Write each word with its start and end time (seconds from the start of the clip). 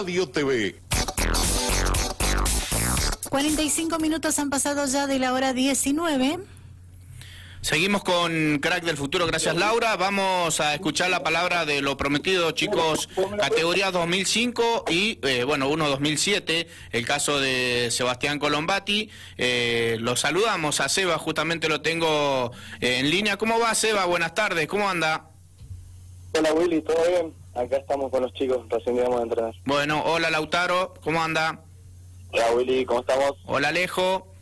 Radio 0.00 0.26
TV. 0.30 0.76
45 3.28 3.98
minutos 3.98 4.38
han 4.38 4.48
pasado 4.48 4.86
ya 4.86 5.06
de 5.06 5.18
la 5.18 5.34
hora 5.34 5.52
19. 5.52 6.38
Seguimos 7.60 8.02
con 8.02 8.60
Crack 8.60 8.82
del 8.84 8.96
Futuro, 8.96 9.26
gracias 9.26 9.56
Laura. 9.56 9.94
Vamos 9.96 10.58
a 10.60 10.72
escuchar 10.72 11.10
la 11.10 11.22
palabra 11.22 11.66
de 11.66 11.82
lo 11.82 11.98
prometido, 11.98 12.50
chicos, 12.52 13.10
categoría 13.38 13.90
2005 13.90 14.86
y, 14.88 15.18
eh, 15.22 15.44
bueno, 15.44 15.68
uno 15.68 15.86
2007, 15.90 16.66
el 16.92 17.04
caso 17.04 17.38
de 17.38 17.90
Sebastián 17.90 18.38
Colombati. 18.38 19.10
Eh, 19.36 19.98
lo 20.00 20.16
saludamos 20.16 20.80
a 20.80 20.88
Seba, 20.88 21.18
justamente 21.18 21.68
lo 21.68 21.82
tengo 21.82 22.52
eh, 22.80 23.00
en 23.00 23.10
línea. 23.10 23.36
¿Cómo 23.36 23.60
va 23.60 23.74
Seba? 23.74 24.06
Buenas 24.06 24.32
tardes, 24.32 24.66
¿cómo 24.66 24.88
anda? 24.88 25.28
Hola 26.32 26.54
Willy, 26.54 26.80
¿todo 26.80 26.96
bien? 27.06 27.39
Acá 27.54 27.78
estamos 27.78 28.10
con 28.10 28.22
los 28.22 28.32
chicos, 28.34 28.64
recién 28.68 28.96
llegamos 28.96 29.20
a 29.20 29.22
entrenar. 29.24 29.54
Bueno, 29.64 30.02
hola 30.04 30.30
Lautaro, 30.30 30.94
¿cómo 31.02 31.22
anda? 31.22 31.60
Hola 32.32 32.52
Willy, 32.54 32.84
¿cómo 32.84 33.00
estamos? 33.00 33.32
Hola 33.44 33.68
Alejo. 33.68 34.32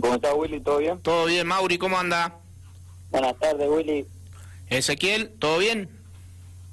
¿Cómo 0.00 0.14
está 0.16 0.34
Willy? 0.34 0.60
¿Todo 0.60 0.78
bien? 0.78 1.00
¿Todo 1.00 1.26
bien, 1.26 1.46
Mauri? 1.46 1.78
¿Cómo 1.78 1.98
anda? 1.98 2.40
Buenas 3.10 3.38
tardes 3.38 3.68
Willy. 3.70 4.06
Ezequiel, 4.68 5.32
¿todo 5.38 5.58
bien? 5.58 5.95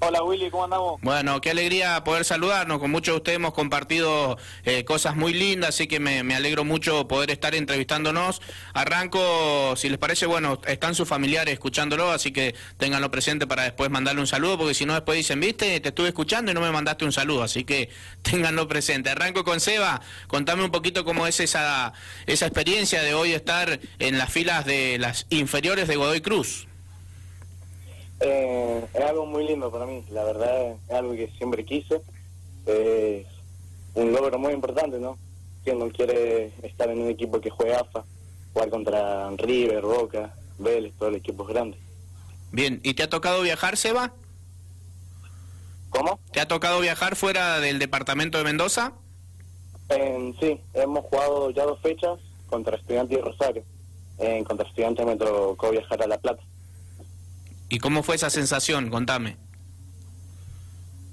Hola 0.06 0.22
Willy, 0.22 0.50
¿cómo 0.50 0.66
andamos? 0.66 1.00
Bueno, 1.02 1.40
qué 1.40 1.52
alegría 1.52 2.04
poder 2.04 2.26
saludarnos. 2.26 2.80
Con 2.80 2.92
muchos 2.92 3.14
de 3.14 3.18
ustedes 3.18 3.36
hemos 3.38 3.54
compartido 3.54 4.38
eh, 4.66 4.84
cosas 4.84 5.16
muy 5.16 5.32
lindas, 5.34 5.70
así 5.70 5.88
que 5.88 6.02
me, 6.02 6.24
me, 6.24 6.36
alegro 6.36 6.66
mucho 6.66 7.08
poder 7.08 7.32
estar 7.32 7.56
entrevistándonos. 7.56 8.42
Arranco, 8.74 9.76
si 9.78 9.88
les 9.88 9.98
parece, 9.98 10.26
bueno, 10.26 10.60
están 10.68 10.94
sus 10.94 11.08
familiares 11.08 11.54
escuchándolo, 11.54 12.12
así 12.12 12.34
que 12.34 12.54
ténganlo 12.78 13.12
presente 13.12 13.48
para 13.48 13.64
después 13.64 13.90
mandarle 13.90 14.20
un 14.20 14.28
saludo, 14.28 14.58
porque 14.58 14.74
si 14.74 14.86
no 14.86 14.94
después 14.94 15.16
dicen, 15.16 15.40
viste, 15.40 15.80
te 15.80 15.90
estuve 15.90 16.10
escuchando 16.10 16.52
y 16.52 16.54
no 16.54 16.60
me 16.60 16.72
mandaste 16.72 17.06
un 17.06 17.14
saludo, 17.14 17.44
así 17.44 17.64
que 17.64 17.90
ténganlo 18.24 18.68
presente. 18.68 19.10
Arranco 19.10 19.46
con 19.46 19.62
Seba, 19.62 20.02
contame 20.28 20.66
un 20.66 20.72
poquito 20.72 21.06
cómo 21.06 21.28
es 21.28 21.40
esa, 21.40 21.94
esa 22.26 22.46
experiencia 22.46 23.04
de 23.04 23.14
hoy 23.14 23.32
estar 23.32 23.80
en 24.00 24.18
las 24.18 24.34
filas 24.34 24.66
de 24.66 24.98
las 25.00 25.28
inferiores 25.30 25.88
de 25.88 25.96
Godoy 25.96 26.20
Cruz. 26.20 26.68
Eh, 28.26 28.88
es 28.94 29.02
algo 29.02 29.26
muy 29.26 29.46
lindo 29.46 29.70
para 29.70 29.86
mí, 29.86 30.06
la 30.10 30.24
verdad 30.24 30.78
es 30.88 30.92
algo 30.92 31.12
que 31.12 31.30
siempre 31.38 31.66
quise. 31.66 32.02
Es 32.66 33.26
un 33.96 34.14
logro 34.14 34.40
muy 34.40 34.54
importante, 34.54 34.98
¿no? 34.98 35.18
Quien 35.66 35.78
no 35.78 35.90
quiere 35.90 36.54
estar 36.64 36.90
en 36.90 37.02
un 37.02 37.10
equipo 37.10 37.42
que 37.42 37.50
juega 37.50 37.82
AFA, 37.82 38.06
jugar 38.54 38.70
contra 38.70 39.30
River, 39.32 39.82
Boca, 39.82 40.34
Vélez, 40.58 40.94
todos 40.98 41.12
los 41.12 41.20
equipos 41.20 41.48
grandes. 41.50 41.80
Bien, 42.52 42.80
¿y 42.84 42.94
te 42.94 43.04
ha 43.04 43.10
tocado 43.10 43.42
viajar, 43.42 43.76
Seba? 43.76 44.14
¿Cómo? 45.90 46.20
¿Te 46.32 46.40
ha 46.40 46.48
tocado 46.48 46.80
viajar 46.80 47.18
fuera 47.18 47.60
del 47.60 47.78
departamento 47.78 48.38
de 48.38 48.46
Mendoza? 48.46 48.94
Eh, 49.90 50.34
sí, 50.40 50.62
hemos 50.74 51.04
jugado 51.06 51.52
ya 51.52 51.66
dos 51.66 51.80
fechas 51.82 52.20
contra 52.50 52.78
Estudiantes 52.78 53.18
y 53.18 53.22
Rosario. 53.22 53.64
En 54.18 54.46
contra 54.46 54.66
Estudiantes 54.66 55.06
me 55.06 55.18
tocó 55.18 55.72
viajar 55.72 56.02
a 56.02 56.08
La 56.08 56.18
Plata. 56.18 56.42
¿Y 57.74 57.80
cómo 57.80 58.04
fue 58.04 58.18
esa 58.18 58.30
sensación? 58.30 58.92
Contame. 58.92 59.36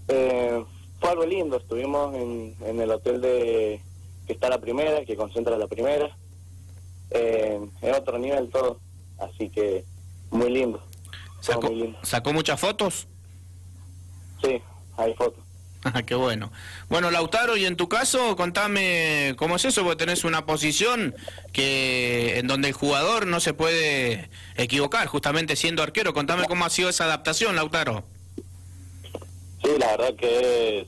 Eh, 0.08 0.62
fue 1.00 1.08
algo 1.08 1.24
lindo, 1.24 1.56
estuvimos 1.56 2.14
en, 2.14 2.54
en, 2.60 2.78
el 2.82 2.90
hotel 2.90 3.22
de 3.22 3.80
que 4.26 4.34
está 4.34 4.50
la 4.50 4.60
primera, 4.60 5.02
que 5.06 5.16
concentra 5.16 5.56
la 5.56 5.66
primera, 5.68 6.14
eh, 7.12 7.58
en 7.80 7.94
otro 7.94 8.18
nivel 8.18 8.50
todo, 8.50 8.78
así 9.18 9.48
que 9.48 9.86
muy 10.30 10.50
lindo. 10.50 10.82
¿Sacó, 11.40 11.68
muy 11.68 11.76
lindo. 11.76 11.98
¿Sacó 12.02 12.30
muchas 12.34 12.60
fotos? 12.60 13.08
Sí, 14.44 14.60
hay 14.98 15.14
fotos. 15.14 15.42
Ah, 15.84 16.02
qué 16.02 16.14
bueno. 16.14 16.50
Bueno, 16.88 17.10
Lautaro, 17.10 17.56
y 17.56 17.64
en 17.64 17.76
tu 17.76 17.88
caso, 17.88 18.36
contame 18.36 19.34
cómo 19.36 19.56
es 19.56 19.64
eso, 19.64 19.82
porque 19.82 20.04
tenés 20.04 20.24
una 20.24 20.44
posición 20.44 21.14
que 21.52 22.38
en 22.38 22.46
donde 22.46 22.68
el 22.68 22.74
jugador 22.74 23.26
no 23.26 23.40
se 23.40 23.54
puede 23.54 24.28
equivocar, 24.56 25.06
justamente 25.06 25.56
siendo 25.56 25.82
arquero. 25.82 26.12
Contame 26.12 26.44
cómo 26.44 26.64
ha 26.64 26.70
sido 26.70 26.90
esa 26.90 27.04
adaptación, 27.04 27.56
Lautaro. 27.56 28.04
Sí, 29.62 29.70
la 29.78 29.96
verdad 29.96 30.14
que 30.16 30.80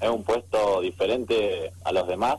es, 0.00 0.08
un 0.08 0.24
puesto 0.24 0.80
diferente 0.80 1.70
a 1.84 1.92
los 1.92 2.08
demás. 2.08 2.36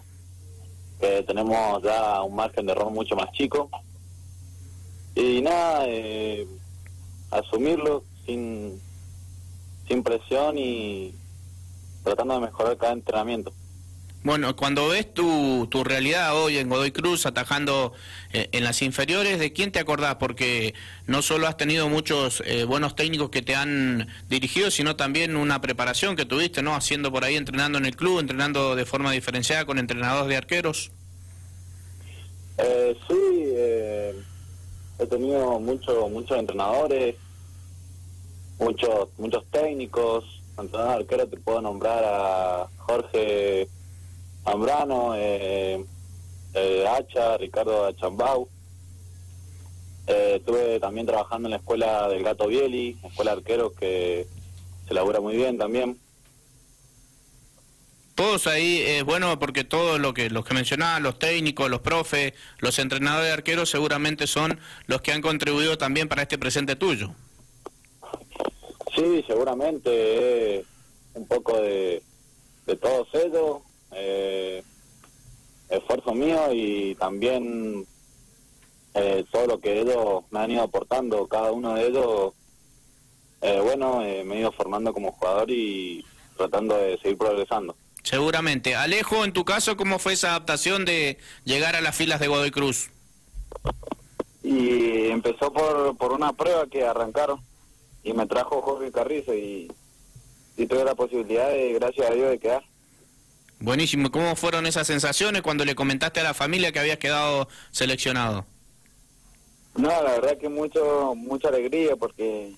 Eh, 1.01 1.23
tenemos 1.25 1.83
ya 1.83 2.21
un 2.21 2.35
margen 2.35 2.65
de 2.65 2.71
error 2.71 2.91
mucho 2.91 3.15
más 3.15 3.31
chico. 3.31 3.69
Y 5.15 5.41
nada, 5.41 5.83
eh, 5.87 6.47
asumirlo 7.31 8.03
sin, 8.25 8.79
sin 9.87 10.03
presión 10.03 10.57
y 10.57 11.13
tratando 12.03 12.35
de 12.35 12.41
mejorar 12.41 12.77
cada 12.77 12.93
entrenamiento. 12.93 13.53
Bueno, 14.23 14.55
cuando 14.55 14.87
ves 14.89 15.11
tu, 15.11 15.65
tu 15.71 15.83
realidad 15.83 16.39
hoy 16.39 16.57
en 16.57 16.69
Godoy 16.69 16.91
Cruz 16.91 17.25
atajando 17.25 17.93
eh, 18.33 18.49
en 18.51 18.63
las 18.63 18.83
inferiores, 18.83 19.39
¿de 19.39 19.51
quién 19.51 19.71
te 19.71 19.79
acordás? 19.79 20.17
Porque 20.17 20.75
no 21.07 21.23
solo 21.23 21.47
has 21.47 21.57
tenido 21.57 21.89
muchos 21.89 22.43
eh, 22.45 22.63
buenos 22.65 22.95
técnicos 22.95 23.31
que 23.31 23.41
te 23.41 23.55
han 23.55 24.07
dirigido, 24.29 24.69
sino 24.69 24.95
también 24.95 25.35
una 25.35 25.59
preparación 25.59 26.15
que 26.15 26.25
tuviste, 26.25 26.61
¿no? 26.61 26.75
Haciendo 26.75 27.11
por 27.11 27.23
ahí, 27.23 27.35
entrenando 27.35 27.79
en 27.79 27.87
el 27.87 27.95
club, 27.95 28.19
entrenando 28.19 28.75
de 28.75 28.85
forma 28.85 29.11
diferenciada 29.11 29.65
con 29.65 29.79
entrenadores 29.79 30.29
de 30.29 30.37
arqueros. 30.37 30.91
Eh, 32.59 32.95
sí, 33.07 33.15
eh, 33.55 34.15
he 34.99 35.07
tenido 35.07 35.59
muchos 35.59 36.11
muchos 36.11 36.37
entrenadores, 36.37 37.15
muchos 38.59 39.09
muchos 39.17 39.43
técnicos, 39.49 40.40
entrenador 40.61 41.01
arquero 41.01 41.27
te 41.27 41.37
puedo 41.37 41.61
nombrar 41.61 42.03
a 42.03 42.67
Jorge 42.77 43.67
Zambrano, 44.43 45.15
eh, 45.15 45.83
eh, 46.53 46.85
Hacha, 46.87 47.37
Ricardo 47.37 47.85
Achambau. 47.85 48.47
Eh, 50.07 50.35
estuve 50.37 50.79
también 50.79 51.05
trabajando 51.05 51.47
en 51.47 51.51
la 51.51 51.57
escuela 51.57 52.07
del 52.09 52.23
Gato 52.23 52.47
Bieli, 52.47 52.97
escuela 53.03 53.31
de 53.31 53.37
arqueros 53.37 53.73
que 53.73 54.27
se 54.87 54.93
labura 54.93 55.19
muy 55.19 55.35
bien 55.35 55.57
también. 55.57 55.97
Todos 58.15 58.45
ahí 58.47 58.81
es 58.81 59.03
bueno 59.03 59.39
porque 59.39 59.63
todos 59.63 59.99
lo 59.99 60.13
que 60.13 60.29
los 60.29 60.45
que 60.45 60.53
mencionaba, 60.53 60.99
los 60.99 61.17
técnicos, 61.17 61.69
los 61.69 61.79
profes, 61.79 62.33
los 62.59 62.77
entrenadores 62.77 63.27
de 63.27 63.33
arqueros 63.33 63.69
seguramente 63.69 64.27
son 64.27 64.59
los 64.85 65.01
que 65.01 65.13
han 65.13 65.21
contribuido 65.21 65.77
también 65.77 66.07
para 66.07 66.23
este 66.23 66.37
presente 66.37 66.75
tuyo. 66.75 67.15
Sí, 69.01 69.23
seguramente 69.25 70.59
es 70.59 70.65
un 71.15 71.25
poco 71.25 71.59
de, 71.59 72.03
de 72.67 72.75
todos 72.75 73.07
ellos, 73.13 73.61
eh, 73.95 74.63
esfuerzo 75.69 76.13
mío 76.13 76.53
y 76.53 76.93
también 76.99 77.87
eh, 78.93 79.25
todo 79.31 79.47
lo 79.47 79.59
que 79.59 79.81
ellos 79.81 80.23
me 80.29 80.41
han 80.41 80.51
ido 80.51 80.61
aportando, 80.61 81.25
cada 81.25 81.51
uno 81.51 81.73
de 81.73 81.87
ellos, 81.87 82.33
eh, 83.41 83.59
bueno, 83.63 84.03
eh, 84.03 84.23
me 84.23 84.35
he 84.35 84.39
ido 84.41 84.51
formando 84.51 84.93
como 84.93 85.13
jugador 85.13 85.49
y 85.49 86.05
tratando 86.37 86.77
de 86.77 86.99
seguir 86.99 87.17
progresando. 87.17 87.75
Seguramente. 88.03 88.75
Alejo, 88.75 89.25
en 89.25 89.33
tu 89.33 89.45
caso, 89.45 89.77
¿cómo 89.77 89.97
fue 89.97 90.13
esa 90.13 90.29
adaptación 90.29 90.85
de 90.85 91.17
llegar 91.43 91.75
a 91.75 91.81
las 91.81 91.95
filas 91.95 92.19
de 92.19 92.27
Godoy 92.27 92.51
Cruz? 92.51 92.91
Y 94.43 95.07
empezó 95.07 95.51
por, 95.51 95.97
por 95.97 96.13
una 96.13 96.33
prueba 96.33 96.67
que 96.67 96.85
arrancaron 96.85 97.41
y 98.03 98.13
me 98.13 98.25
trajo 98.25 98.61
Jorge 98.61 98.91
Carrizo 98.91 99.33
y, 99.33 99.71
y 100.57 100.65
tuve 100.67 100.83
la 100.83 100.95
posibilidad, 100.95 101.49
de, 101.49 101.73
gracias 101.73 102.09
a 102.09 102.13
Dios, 102.13 102.29
de 102.29 102.39
quedar. 102.39 102.63
Buenísimo. 103.59 104.09
¿Cómo 104.09 104.35
fueron 104.35 104.65
esas 104.65 104.87
sensaciones 104.87 105.43
cuando 105.43 105.65
le 105.65 105.75
comentaste 105.75 106.19
a 106.19 106.23
la 106.23 106.33
familia 106.33 106.71
que 106.71 106.79
habías 106.79 106.97
quedado 106.97 107.47
seleccionado? 107.69 108.45
No, 109.75 109.89
la 109.89 110.11
verdad 110.19 110.37
que 110.37 110.49
mucho 110.49 111.13
mucha 111.15 111.47
alegría 111.47 111.95
porque 111.95 112.53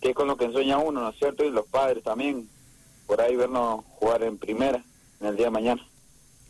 que 0.00 0.10
es 0.10 0.14
con 0.14 0.28
lo 0.28 0.36
que 0.36 0.44
ensueña 0.44 0.78
uno, 0.78 1.00
¿no 1.00 1.10
es 1.10 1.18
cierto? 1.18 1.44
Y 1.44 1.50
los 1.50 1.66
padres 1.66 2.04
también, 2.04 2.48
por 3.06 3.20
ahí 3.20 3.34
vernos 3.34 3.84
jugar 3.98 4.22
en 4.22 4.38
primera 4.38 4.82
en 5.20 5.26
el 5.26 5.36
día 5.36 5.46
de 5.46 5.50
mañana. 5.50 5.86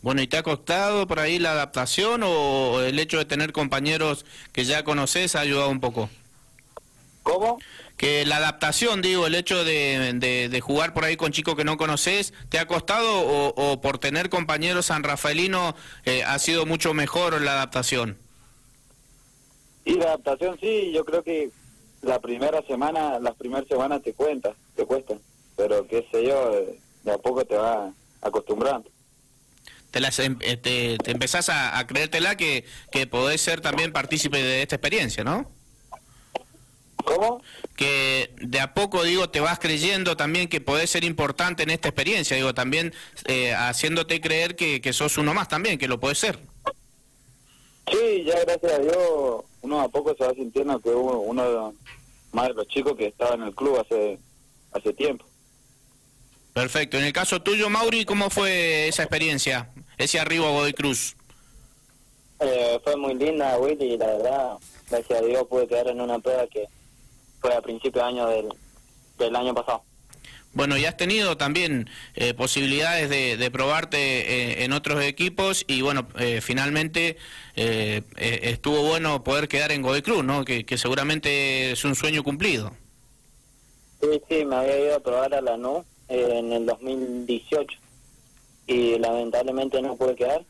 Bueno, 0.03 0.23
¿y 0.23 0.27
te 0.29 0.37
ha 0.37 0.43
costado 0.43 1.07
por 1.07 1.19
ahí 1.19 1.39
la 1.39 1.53
adaptación 1.53 2.23
o 2.25 2.81
el 2.83 2.99
hecho 2.99 3.19
de 3.19 3.25
tener 3.25 3.53
compañeros 3.53 4.27
que 4.53 4.65
ya 4.65 4.85
conoces 4.85 5.35
ha 5.35 5.41
ayudado 5.41 5.71
un 5.71 5.81
poco? 5.81 6.09
¿Cómo? 7.29 7.59
Que 7.99 8.25
la 8.25 8.39
adaptación, 8.39 9.03
digo, 9.03 9.27
el 9.27 9.35
hecho 9.35 9.63
de, 9.63 10.15
de, 10.15 10.49
de 10.49 10.61
jugar 10.63 10.95
por 10.95 11.05
ahí 11.05 11.19
con 11.19 11.31
chicos 11.31 11.57
que 11.57 11.65
no 11.65 11.77
conoces, 11.77 12.33
¿te 12.49 12.59
ha 12.59 12.67
costado 12.67 13.21
o, 13.21 13.49
o 13.55 13.81
por 13.83 13.99
tener 13.99 14.31
compañeros 14.31 14.87
sanrafaelinos 14.87 15.75
eh, 16.07 16.25
ha 16.25 16.39
sido 16.39 16.65
mucho 16.65 16.95
mejor 16.95 17.39
la 17.43 17.53
adaptación? 17.53 18.17
Y 19.85 19.95
la 19.95 20.07
adaptación 20.07 20.59
sí, 20.59 20.91
yo 20.95 21.05
creo 21.05 21.23
que 21.23 21.51
la 22.01 22.19
primera 22.19 22.63
semana, 22.63 23.19
las 23.19 23.35
primeras 23.35 23.69
semanas 23.69 24.03
te 24.03 24.15
cuenta, 24.15 24.55
te 24.75 24.87
cuesta, 24.87 25.15
pero 25.55 25.87
qué 25.87 26.07
sé 26.11 26.27
yo, 26.27 26.51
de 27.03 27.13
a 27.13 27.19
poco 27.19 27.45
te 27.45 27.57
va 27.57 27.93
acostumbrando. 28.23 28.89
Te, 29.91 30.01
las, 30.01 30.19
em, 30.19 30.39
te, 30.39 30.57
te 30.97 31.11
empezás 31.11 31.51
a, 31.51 31.79
a 31.79 31.87
creértela 31.87 32.37
que, 32.37 32.65
que 32.91 33.07
podés 33.07 33.43
ser 33.43 33.61
también 33.61 33.93
partícipe 33.93 34.43
de 34.43 34.63
esta 34.63 34.77
experiencia, 34.77 35.25
¿no? 35.25 35.58
¿Cómo? 37.19 37.43
Que 37.77 38.33
de 38.41 38.61
a 38.61 38.75
poco, 38.75 39.03
digo, 39.03 39.29
te 39.29 39.41
vas 39.41 39.59
creyendo 39.59 40.17
también 40.17 40.49
que 40.49 40.61
podés 40.61 40.91
ser 40.91 41.03
importante 41.03 41.65
en 41.65 41.71
esta 41.71 41.89
experiencia, 41.89 42.37
digo, 42.37 42.55
también 42.55 42.95
eh, 43.27 43.53
haciéndote 43.55 44.21
creer 44.21 44.55
que, 44.55 44.81
que 44.81 44.93
sos 44.93 45.19
uno 45.19 45.35
más 45.35 45.49
también, 45.49 45.79
que 45.79 45.89
lo 45.89 45.99
puedes 45.99 46.19
ser. 46.19 46.39
Sí, 47.91 48.23
ya 48.25 48.39
gracias 48.45 48.73
a 48.73 48.79
Dios, 48.79 49.45
uno 49.63 49.81
a 49.81 49.89
poco 49.89 50.15
se 50.17 50.25
va 50.25 50.33
sintiendo 50.35 50.79
que 50.79 50.91
uno, 50.91 51.19
uno 51.19 51.75
más 52.31 52.49
de 52.49 52.55
los 52.55 52.69
chicos 52.69 52.97
que 52.97 53.07
estaba 53.07 53.35
en 53.35 53.43
el 53.43 53.55
club 53.55 53.81
hace, 53.81 54.19
hace 54.73 54.93
tiempo. 54.93 55.25
Perfecto. 56.53 56.99
En 56.99 57.05
el 57.05 57.13
caso 57.13 57.43
tuyo, 57.43 57.69
Mauri, 57.69 58.05
¿cómo 58.05 58.31
fue 58.31 58.89
esa 58.89 59.03
experiencia? 59.03 59.71
Ese 59.97 60.21
arribo 60.21 60.47
a 60.47 60.51
Godoy 60.51 60.73
Cruz. 60.73 61.17
Eh, 62.41 62.79
fue 62.85 62.97
muy 62.97 63.15
linda, 63.15 63.59
Willy, 63.59 63.95
y 63.95 63.99
la 63.99 64.07
verdad, 64.07 64.59
gracias 64.89 65.21
a 65.21 65.25
Dios 65.25 65.47
pude 65.49 65.67
quedar 65.67 65.89
en 65.89 66.01
una 66.01 66.21
prueba 66.21 66.47
que 66.47 66.69
fue 67.41 67.55
a 67.55 67.61
principio 67.61 68.03
de 68.03 68.09
año 68.09 68.27
del, 68.29 68.49
del 69.19 69.37
año 69.37 69.55
pasado. 69.55 69.83
Bueno, 70.55 70.77
y 70.77 70.87
has 70.87 70.97
tenido 70.97 71.37
también 71.37 71.89
eh, 72.15 72.35
posibilidades 72.35 73.11
de, 73.11 73.37
de 73.37 73.51
probarte 73.51 73.99
eh, 73.99 74.65
en 74.65 74.73
otros 74.73 75.05
equipos 75.05 75.65
y 75.69 75.83
bueno, 75.83 76.09
eh, 76.19 76.41
finalmente 76.41 77.17
eh, 77.55 78.03
eh, 78.17 78.41
estuvo 78.45 78.83
bueno 78.83 79.23
poder 79.23 79.47
quedar 79.47 79.73
en 79.73 79.83
Godoy 79.83 80.03
Cruz, 80.03 80.25
¿no? 80.25 80.45
Que, 80.45 80.65
que 80.65 80.79
seguramente 80.79 81.73
es 81.73 81.85
un 81.85 81.95
sueño 81.95 82.25
cumplido. 82.25 82.73
Sí, 84.01 84.23
sí, 84.29 84.45
me 84.45 84.57
había 84.57 84.79
ido 84.79 84.97
a 84.97 85.01
probar 85.01 85.35
a 85.35 85.41
la 85.41 85.57
NU 85.57 85.85
en 86.09 86.53
el 86.53 86.67
2018 86.67 87.79
y 88.67 88.99
lamentablemente 88.99 89.83
no 89.83 89.97
pude 89.97 90.17
quedar. 90.17 90.45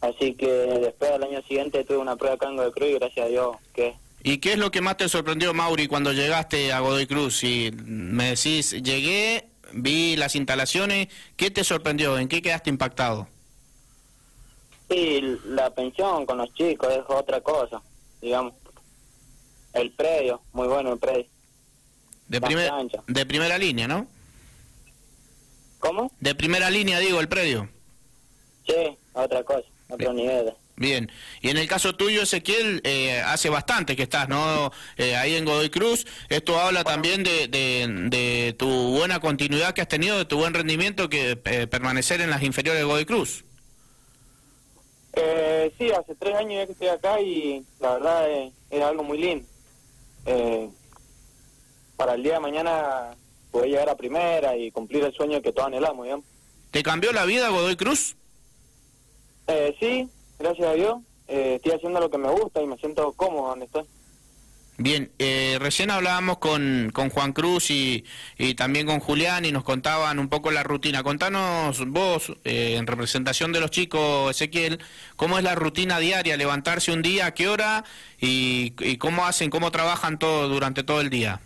Así 0.00 0.34
que 0.34 0.48
después 0.50 1.12
al 1.12 1.22
año 1.22 1.40
siguiente 1.42 1.84
tuve 1.84 1.98
una 1.98 2.16
prueba 2.16 2.34
acá 2.34 2.48
en 2.48 2.56
Godoy 2.56 2.72
Cruz 2.72 2.88
y 2.88 2.94
gracias 2.94 3.26
a 3.26 3.28
Dios 3.28 3.56
que 3.72 3.94
¿Y 4.24 4.38
qué 4.38 4.52
es 4.52 4.58
lo 4.58 4.70
que 4.70 4.80
más 4.80 4.96
te 4.96 5.08
sorprendió, 5.08 5.52
Mauri, 5.52 5.88
cuando 5.88 6.12
llegaste 6.12 6.72
a 6.72 6.80
Godoy 6.80 7.06
Cruz? 7.06 7.42
Y 7.42 7.70
me 7.84 8.30
decís, 8.36 8.70
llegué, 8.70 9.48
vi 9.72 10.14
las 10.16 10.36
instalaciones, 10.36 11.08
¿qué 11.36 11.50
te 11.50 11.64
sorprendió? 11.64 12.18
¿En 12.18 12.28
qué 12.28 12.40
quedaste 12.40 12.70
impactado? 12.70 13.26
Sí, 14.88 15.20
la 15.46 15.70
pensión 15.70 16.24
con 16.26 16.38
los 16.38 16.52
chicos 16.54 16.92
es 16.92 17.00
otra 17.08 17.40
cosa, 17.40 17.82
digamos. 18.20 18.54
El 19.72 19.90
predio, 19.92 20.40
muy 20.52 20.68
bueno 20.68 20.92
el 20.92 20.98
predio. 20.98 21.26
De, 22.28 22.40
primer- 22.40 22.70
de 23.08 23.26
primera 23.26 23.58
línea, 23.58 23.88
¿no? 23.88 24.06
¿Cómo? 25.80 26.12
De 26.20 26.34
primera 26.34 26.70
línea, 26.70 26.98
digo, 27.00 27.18
el 27.20 27.28
predio. 27.28 27.68
Sí, 28.66 28.96
otra 29.14 29.42
cosa, 29.42 29.66
otro 29.88 30.12
nivel. 30.12 30.52
Bien, 30.82 31.12
y 31.40 31.48
en 31.48 31.58
el 31.58 31.68
caso 31.68 31.94
tuyo, 31.94 32.22
Ezequiel, 32.22 32.80
eh, 32.82 33.20
hace 33.24 33.48
bastante 33.48 33.94
que 33.94 34.02
estás, 34.02 34.28
¿no? 34.28 34.72
Eh, 34.96 35.14
ahí 35.14 35.36
en 35.36 35.44
Godoy 35.44 35.70
Cruz. 35.70 36.04
Esto 36.28 36.58
habla 36.58 36.82
también 36.82 37.22
de, 37.22 37.46
de, 37.46 37.86
de 38.08 38.52
tu 38.58 38.66
buena 38.66 39.20
continuidad 39.20 39.74
que 39.74 39.80
has 39.80 39.86
tenido, 39.86 40.18
de 40.18 40.24
tu 40.24 40.38
buen 40.38 40.52
rendimiento 40.52 41.08
que 41.08 41.38
eh, 41.44 41.68
permanecer 41.68 42.20
en 42.20 42.30
las 42.30 42.42
inferiores 42.42 42.80
de 42.80 42.84
Godoy 42.84 43.04
Cruz. 43.04 43.44
Eh, 45.12 45.72
sí, 45.78 45.92
hace 45.92 46.16
tres 46.16 46.34
años 46.34 46.54
ya 46.54 46.66
que 46.66 46.72
estoy 46.72 46.88
acá 46.88 47.20
y 47.20 47.64
la 47.78 47.92
verdad 47.92 48.28
es, 48.28 48.52
es 48.70 48.82
algo 48.82 49.04
muy 49.04 49.18
lindo. 49.18 49.48
Eh, 50.26 50.68
para 51.96 52.14
el 52.14 52.24
día 52.24 52.34
de 52.34 52.40
mañana 52.40 53.14
poder 53.52 53.70
llegar 53.70 53.88
a 53.88 53.96
primera 53.96 54.56
y 54.56 54.72
cumplir 54.72 55.04
el 55.04 55.14
sueño 55.14 55.40
que 55.42 55.52
todos 55.52 55.68
anhelamos, 55.68 56.06
digamos. 56.06 56.26
¿Te 56.72 56.82
cambió 56.82 57.12
la 57.12 57.24
vida 57.24 57.50
Godoy 57.50 57.76
Cruz? 57.76 58.16
Eh, 59.46 59.76
sí, 59.78 60.08
gracias 60.42 60.68
a 60.68 60.74
Dios. 60.74 60.96
Eh, 61.28 61.54
estoy 61.56 61.72
haciendo 61.72 62.00
lo 62.00 62.10
que 62.10 62.18
me 62.18 62.30
gusta 62.30 62.60
y 62.60 62.66
me 62.66 62.76
siento 62.76 63.12
cómodo 63.12 63.48
donde 63.48 63.66
estoy. 63.66 63.84
Bien, 64.78 65.12
eh, 65.18 65.58
recién 65.60 65.90
hablábamos 65.90 66.38
con, 66.38 66.90
con 66.92 67.10
Juan 67.10 67.32
Cruz 67.32 67.70
y, 67.70 68.04
y 68.38 68.54
también 68.54 68.86
con 68.86 69.00
Julián 69.00 69.44
y 69.44 69.52
nos 69.52 69.64
contaban 69.64 70.18
un 70.18 70.28
poco 70.28 70.50
la 70.50 70.62
rutina. 70.62 71.02
Contanos 71.02 71.86
vos, 71.86 72.32
eh, 72.44 72.76
en 72.78 72.86
representación 72.86 73.52
de 73.52 73.60
los 73.60 73.70
chicos, 73.70 74.30
Ezequiel, 74.30 74.80
cómo 75.14 75.38
es 75.38 75.44
la 75.44 75.54
rutina 75.54 75.98
diaria, 75.98 76.36
levantarse 76.36 76.90
un 76.90 77.02
día, 77.02 77.26
a 77.26 77.34
qué 77.34 77.48
hora 77.48 77.84
y, 78.20 78.72
y 78.80 78.96
cómo 78.96 79.24
hacen, 79.24 79.50
cómo 79.50 79.70
trabajan 79.70 80.18
todo 80.18 80.48
durante 80.48 80.82
todo 80.82 81.00
el 81.00 81.10
día. 81.10 81.40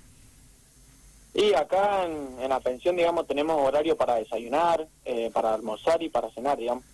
Y 1.35 1.53
acá 1.53 2.05
en, 2.07 2.41
en 2.41 2.49
la 2.49 2.61
pensión, 2.61 2.97
digamos, 2.97 3.27
tenemos 3.27 3.61
horario 3.61 3.97
para 3.97 4.15
desayunar, 4.15 4.87
eh, 5.05 5.31
para 5.35 5.53
almorzar 5.53 6.03
y 6.03 6.09
para 6.09 6.31
cenar, 6.31 6.57
digamos. 6.57 6.85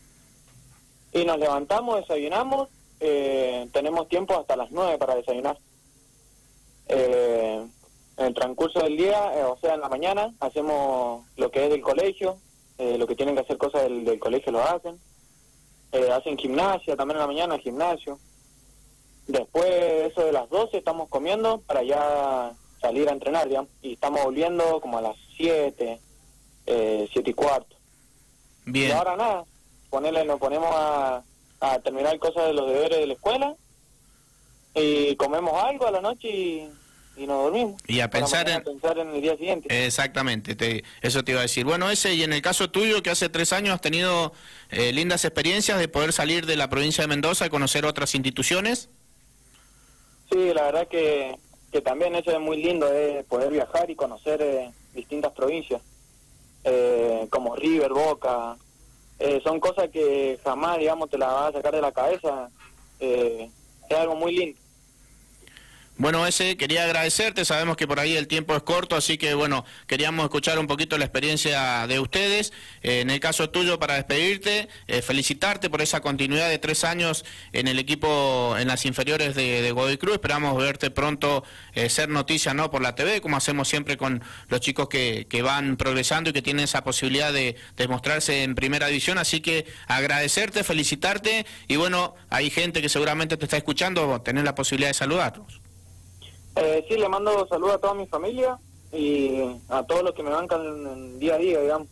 Y 1.13 1.25
nos 1.25 1.39
levantamos, 1.39 1.97
desayunamos, 1.97 2.69
eh, 3.01 3.69
tenemos 3.73 4.09
tiempo 4.09 4.39
hasta 4.39 4.57
las 4.57 4.71
nueve 4.71 4.99
para 4.99 5.15
desayunar. 5.15 5.59
Eh, 6.89 7.67
en 8.17 8.27
el 8.27 8.35
transcurso 8.35 8.81
del 8.81 8.97
día, 8.97 9.33
eh, 9.39 9.45
o 9.45 9.57
sea, 9.59 9.75
en 9.75 9.81
la 9.81 9.89
mañana, 9.89 10.33
hacemos 10.41 11.25
lo 11.37 11.51
que 11.51 11.65
es 11.65 11.71
del 11.71 11.83
colegio, 11.83 12.39
eh, 12.79 12.97
lo 12.99 13.07
que 13.07 13.15
tienen 13.15 13.35
que 13.35 13.43
hacer 13.43 13.59
cosas 13.59 13.83
del, 13.83 14.05
del 14.05 14.19
colegio 14.19 14.53
lo 14.53 14.63
hacen. 14.63 14.99
Eh, 15.93 16.11
hacen 16.11 16.39
gimnasia, 16.39 16.97
también 16.97 17.17
en 17.17 17.21
la 17.21 17.27
mañana 17.27 17.59
gimnasio. 17.59 18.19
Después, 19.27 19.71
eso 20.11 20.25
de 20.25 20.33
las 20.33 20.49
12, 20.49 20.79
estamos 20.79 21.09
comiendo 21.11 21.61
para 21.61 21.83
ya 21.83 22.53
salir 22.81 23.09
a 23.09 23.13
entrenar, 23.13 23.47
digamos. 23.47 23.71
Y 23.83 23.93
estamos 23.93 24.25
volviendo 24.25 24.81
como 24.81 24.99
a 24.99 25.03
las 25.03 25.17
7, 25.37 26.01
eh, 26.67 27.09
7 27.13 27.31
y 27.31 27.35
cuarto. 27.35 27.77
Bien. 28.65 28.89
Y 28.89 28.93
ahora 28.93 29.17
nada, 29.17 29.45
ponerle, 29.93 30.25
nos 30.25 30.41
ponemos 30.41 30.71
a, 30.73 31.23
a 31.61 31.79
terminar 31.81 32.19
cosas 32.19 32.47
de 32.47 32.55
los 32.55 32.67
deberes 32.67 32.99
de 32.99 33.07
la 33.07 33.13
escuela 33.13 33.55
y 34.75 35.15
comemos 35.17 35.53
algo 35.63 35.87
a 35.87 35.91
la 35.91 36.01
noche 36.01 36.29
y, 36.29 36.69
y 37.19 37.27
nos 37.27 37.45
dormimos. 37.45 37.81
Y 37.87 38.01
a 38.01 38.09
pensar 38.09 38.49
en- 38.49 38.65
pensar 38.65 38.99
en 38.99 39.11
el 39.11 39.21
día 39.21 39.37
siguiente. 39.37 39.87
Exactamente, 39.87 40.55
te- 40.57 40.83
eso 41.03 41.23
te 41.23 41.33
iba 41.33 41.41
a 41.41 41.43
decir. 41.43 41.67
Bueno, 41.67 41.91
ese 41.91 42.15
y 42.15 42.23
en 42.23 42.33
el 42.33 42.41
caso 42.41 42.71
tuyo, 42.71 43.03
que 43.03 43.11
hace 43.11 43.29
tres 43.29 43.53
años 43.53 43.75
has 43.75 43.83
tenido 43.83 44.33
eh, 44.71 44.93
lindas 44.95 45.27
experiencias 45.27 45.79
de 45.79 45.89
poder 45.89 46.15
salir 46.15 46.47
de 46.47 46.57
la 46.57 46.71
provincia 46.71 47.03
de 47.05 47.09
Mendoza 47.09 47.45
y 47.47 47.51
conocer 47.51 47.85
otras 47.85 48.15
instituciones. 48.15 48.89
Sí, 50.31 50.53
la 50.55 50.63
verdad 50.63 50.89
que, 50.89 51.37
que 51.71 51.83
también 51.83 52.15
eso 52.15 52.31
es 52.33 52.41
muy 52.41 52.63
lindo, 52.63 52.91
eh, 52.91 53.27
poder 53.29 53.51
viajar 53.53 53.91
y 53.91 53.95
conocer 53.95 54.41
eh, 54.41 54.71
distintas 54.95 55.33
provincias, 55.33 55.83
eh, 56.65 57.27
como 57.29 57.55
River, 57.57 57.91
Boca. 57.93 58.57
Eh, 59.25 59.41
son 59.45 59.61
cosas 59.61 59.89
que 59.89 60.37
jamás, 60.43 60.79
digamos, 60.79 61.09
te 61.09 61.17
las 61.17 61.33
vas 61.33 61.51
a 61.51 61.53
sacar 61.59 61.73
de 61.73 61.81
la 61.81 61.93
cabeza. 61.93 62.51
Eh, 62.99 63.49
es 63.89 63.97
algo 63.97 64.17
muy 64.17 64.35
lindo. 64.35 64.59
Bueno, 65.99 66.27
ese 66.27 66.57
quería 66.57 66.85
agradecerte, 66.85 67.45
sabemos 67.45 67.77
que 67.77 67.87
por 67.87 68.01
ahí 68.01 68.17
el 68.17 68.27
tiempo 68.27 68.57
es 68.57 68.63
corto, 68.63 68.97
así 68.97 69.19
que 69.19 69.35
bueno, 69.35 69.67
queríamos 69.87 70.25
escuchar 70.25 70.59
un 70.59 70.67
poquito 70.67 70.97
la 70.97 71.05
experiencia 71.05 71.87
de 71.87 72.01
ustedes. 72.01 72.53
Eh, 72.83 73.03
en 73.03 73.11
el 73.11 73.21
caso 73.21 73.51
tuyo, 73.51 73.79
para 73.79 73.95
despedirte, 73.97 74.69
eh, 74.87 75.03
felicitarte 75.03 75.69
por 75.69 75.83
esa 75.83 76.01
continuidad 76.01 76.49
de 76.49 76.59
tres 76.59 76.85
años 76.85 77.27
en 77.53 77.69
el 77.69 77.79
equipo, 77.79 78.57
en 78.59 78.69
las 78.69 78.87
inferiores 78.87 79.35
de, 79.35 79.61
de 79.61 79.71
Godoy 79.71 79.99
Cruz. 79.99 80.15
Esperamos 80.15 80.57
verte 80.57 80.91
pronto 80.91 81.45
eh, 81.75 81.91
ser 81.91 82.09
noticia 82.09 82.55
no 82.55 82.71
por 82.71 82.81
la 82.81 82.95
TV, 82.95 83.21
como 83.21 83.37
hacemos 83.37 83.69
siempre 83.69 83.99
con 83.99 84.25
los 84.49 84.61
chicos 84.61 84.89
que, 84.89 85.27
van 85.43 85.77
progresando 85.77 86.31
y 86.31 86.33
que 86.33 86.43
tienen 86.43 86.65
esa 86.65 86.85
posibilidad 86.85 87.33
de, 87.33 87.57
de 87.77 87.89
mostrarse 87.89 88.45
en 88.45 88.55
primera 88.55 88.87
división. 88.87 89.19
Así 89.19 89.41
que 89.41 89.67
agradecerte, 89.89 90.65
felicitarte 90.65 91.47
y 91.69 91.77
bueno, 91.77 92.15
hay 92.31 92.49
gente 92.51 92.81
que 92.81 92.89
seguramente 92.89 93.37
te 93.37 93.45
está 93.45 93.59
escuchando, 93.59 94.21
tener 94.23 94.45
la 94.45 94.55
posibilidad 94.55 94.91
de 94.91 94.95
saludarlos. 94.95 95.62
Eh, 96.57 96.85
sí, 96.89 96.97
le 96.97 97.09
mando 97.09 97.47
saludos 97.49 97.77
a 97.77 97.79
toda 97.79 97.95
mi 97.95 98.07
familia 98.07 98.59
y 98.93 99.41
a 99.69 99.83
todos 99.85 100.03
los 100.03 100.15
que 100.15 100.23
me 100.23 100.31
bancan 100.31 100.61
en, 100.61 100.87
en 100.87 101.19
día 101.19 101.35
a 101.35 101.39
día, 101.39 101.61
digamos. 101.61 101.89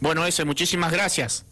Bueno, 0.00 0.26
ese, 0.26 0.44
muchísimas 0.44 0.92
gracias. 0.92 1.44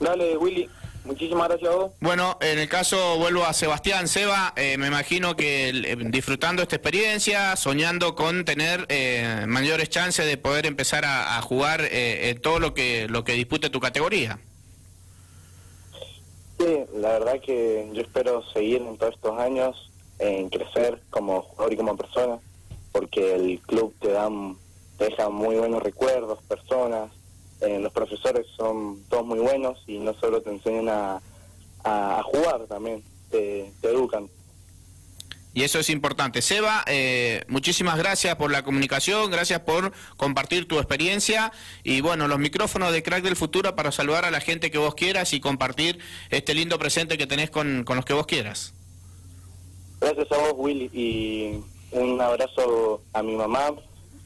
Dale, 0.00 0.36
Willy, 0.36 0.68
muchísimas 1.04 1.48
gracias 1.48 1.70
a 1.72 1.76
vos. 1.76 1.92
Bueno, 2.00 2.38
en 2.40 2.58
el 2.58 2.68
caso 2.68 3.18
vuelvo 3.18 3.44
a 3.44 3.52
Sebastián 3.52 4.06
Seba, 4.06 4.52
eh, 4.56 4.78
me 4.78 4.86
imagino 4.86 5.34
que 5.34 5.70
eh, 5.70 5.96
disfrutando 6.10 6.62
esta 6.62 6.76
experiencia, 6.76 7.56
soñando 7.56 8.14
con 8.14 8.44
tener 8.44 8.86
eh, 8.88 9.44
mayores 9.48 9.88
chances 9.90 10.26
de 10.26 10.36
poder 10.36 10.66
empezar 10.66 11.04
a, 11.04 11.36
a 11.36 11.42
jugar 11.42 11.80
eh, 11.82 12.30
en 12.30 12.40
todo 12.40 12.60
lo 12.60 12.74
que 12.74 13.08
lo 13.08 13.24
que 13.24 13.32
dispute 13.32 13.70
tu 13.70 13.80
categoría. 13.80 14.38
Sí, 16.58 16.66
la 16.96 17.10
verdad 17.10 17.40
que 17.44 17.88
yo 17.92 18.02
espero 18.02 18.42
seguir 18.52 18.82
en 18.82 18.96
todos 18.98 19.14
estos 19.14 19.38
años, 19.38 19.87
en 20.18 20.48
crecer 20.48 21.00
como 21.10 21.42
jugador 21.42 21.72
y 21.72 21.76
como 21.76 21.96
persona, 21.96 22.38
porque 22.92 23.34
el 23.34 23.60
club 23.60 23.94
te 24.00 24.10
da, 24.10 24.28
te 24.96 25.06
deja 25.06 25.28
muy 25.28 25.56
buenos 25.56 25.82
recuerdos, 25.82 26.42
personas, 26.44 27.10
eh, 27.60 27.78
los 27.80 27.92
profesores 27.92 28.46
son 28.56 29.02
todos 29.08 29.26
muy 29.26 29.38
buenos 29.38 29.82
y 29.86 29.98
no 29.98 30.14
solo 30.14 30.40
te 30.40 30.50
enseñan 30.50 30.88
a, 30.88 31.20
jugar 32.24 32.66
también, 32.66 33.02
te, 33.30 33.72
te 33.80 33.88
educan. 33.88 34.28
Y 35.54 35.64
eso 35.64 35.78
es 35.78 35.90
importante. 35.90 36.42
Seba, 36.42 36.84
eh, 36.86 37.42
muchísimas 37.48 37.96
gracias 37.96 38.36
por 38.36 38.52
la 38.52 38.62
comunicación, 38.62 39.30
gracias 39.30 39.60
por 39.60 39.92
compartir 40.16 40.68
tu 40.68 40.78
experiencia 40.78 41.50
y 41.82 42.00
bueno, 42.00 42.28
los 42.28 42.38
micrófonos 42.38 42.92
de 42.92 43.02
Crack 43.02 43.24
del 43.24 43.36
Futuro 43.36 43.74
para 43.74 43.90
saludar 43.90 44.24
a 44.24 44.30
la 44.30 44.40
gente 44.40 44.70
que 44.70 44.78
vos 44.78 44.94
quieras 44.94 45.32
y 45.32 45.40
compartir 45.40 45.98
este 46.30 46.54
lindo 46.54 46.78
presente 46.78 47.16
que 47.16 47.26
tenés 47.26 47.50
con, 47.50 47.84
con 47.84 47.96
los 47.96 48.04
que 48.04 48.12
vos 48.12 48.26
quieras. 48.26 48.74
Gracias 50.00 50.30
a 50.32 50.38
vos, 50.38 50.54
Willy, 50.56 50.90
y 50.92 51.60
un 51.92 52.20
abrazo 52.20 53.02
a 53.12 53.22
mi 53.22 53.34
mamá, 53.34 53.70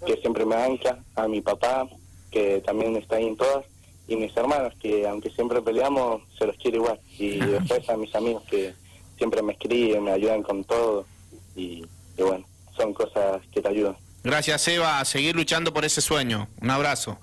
que 0.07 0.17
siempre 0.17 0.45
me 0.45 0.57
ancla, 0.57 0.99
a 1.14 1.29
mi 1.29 1.41
papá, 1.41 1.88
que 2.31 2.61
también 2.64 2.97
está 2.97 3.17
ahí 3.17 3.26
en 3.26 3.37
todas, 3.37 3.64
y 4.09 4.17
mis 4.17 4.37
hermanos, 4.37 4.75
que 4.81 5.07
aunque 5.07 5.31
siempre 5.31 5.62
peleamos, 5.62 6.23
se 6.38 6.47
los 6.47 6.57
quiero 6.57 6.79
igual. 6.79 7.00
Y 7.19 7.38
después 7.38 7.88
a 7.88 7.97
mis 7.97 8.14
amigos, 8.14 8.43
que 8.50 8.75
siempre 9.17 9.43
me 9.43 9.52
escriben, 9.52 10.05
me 10.05 10.12
ayudan 10.12 10.43
con 10.43 10.64
todo, 10.64 11.07
y, 11.57 11.85
y 12.17 12.23
bueno, 12.23 12.45
son 12.76 12.93
cosas 12.93 13.41
que 13.52 13.62
te 13.62 13.69
ayudan. 13.69 13.97
Gracias, 14.25 14.67
Eva. 14.69 15.00
A 15.00 15.05
seguir 15.05 15.35
luchando 15.35 15.73
por 15.73 15.85
ese 15.85 16.00
sueño. 16.00 16.49
Un 16.61 16.71
abrazo. 16.71 17.19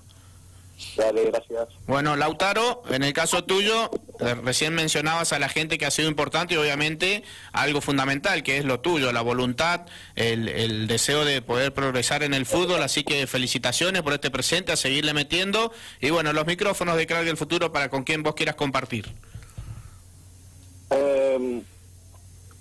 Dale, 0.96 1.26
gracias. 1.26 1.68
Bueno, 1.88 2.16
Lautaro, 2.16 2.84
en 2.90 3.04
el 3.04 3.14
caso 3.14 3.44
tuyo, 3.44 3.90
eh, 4.20 4.36
recién 4.36 4.74
mencionabas 4.74 5.34
a 5.34 5.40
la 5.40 5.50
gente 5.50 5.78
que 5.78 5.86
ha 5.86 5.92
sido 5.92 6.08
importante 6.08 6.54
y 6.54 6.58
obviamente 6.58 7.24
algo 7.52 7.82
fundamental, 7.82 8.44
que 8.44 8.58
es 8.58 8.66
lo 8.66 8.80
tuyo, 8.80 9.12
la 9.12 9.22
voluntad, 9.22 9.88
el, 10.16 10.48
el 10.48 10.88
deseo 10.88 11.26
de 11.26 11.42
poder 11.42 11.74
progresar 11.74 12.24
en 12.24 12.34
el 12.34 12.46
fútbol, 12.46 12.82
así 12.82 13.04
que 13.04 13.28
felicitaciones 13.28 14.02
por 14.04 14.14
este 14.14 14.32
presente, 14.32 14.72
a 14.72 14.78
seguirle 14.78 15.14
metiendo 15.14 15.72
y 16.00 16.12
bueno, 16.12 16.32
los 16.32 16.46
micrófonos 16.46 16.96
de 16.96 17.08
Crack 17.08 17.26
del 17.26 17.38
Futuro 17.38 17.72
para 17.72 17.90
con 17.90 18.04
quien 18.04 18.24
vos 18.24 18.36
quieras 18.36 18.56
compartir. 18.56 19.14
Eh, 20.92 21.62